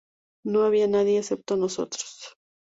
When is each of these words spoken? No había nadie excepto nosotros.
No 0.43 0.63
había 0.63 0.87
nadie 0.87 1.19
excepto 1.19 1.57
nosotros. 1.57 2.33